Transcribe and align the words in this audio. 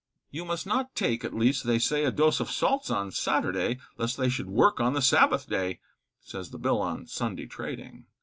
You 0.31 0.45
must 0.45 0.65
not 0.65 0.95
take, 0.95 1.23
at 1.23 1.35
least, 1.35 1.63
they 1.63 1.77
say, 1.77 2.05
A 2.05 2.11
dose 2.11 2.39
of 2.39 2.49
salts 2.49 2.89
on 2.89 3.11
Saturday, 3.11 3.77
Lest 3.97 4.17
they 4.17 4.29
should 4.29 4.49
work 4.49 4.79
on 4.79 4.93
the 4.93 4.99
Sabbath 5.01 5.47
day, 5.47 5.79
Says 6.19 6.49
the 6.49 6.57
Bill 6.57 6.81
on 6.81 7.05
Sunday 7.05 7.45
trading. 7.45 8.07